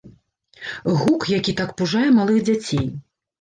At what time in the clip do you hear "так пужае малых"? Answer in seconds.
1.59-2.41